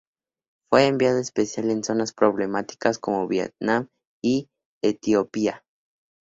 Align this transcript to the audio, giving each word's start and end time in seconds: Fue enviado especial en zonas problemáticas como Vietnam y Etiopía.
Fue 0.71 0.87
enviado 0.87 1.19
especial 1.19 1.69
en 1.69 1.83
zonas 1.83 2.11
problemáticas 2.11 2.97
como 2.97 3.27
Vietnam 3.27 3.87
y 4.19 4.49
Etiopía. 4.83 5.63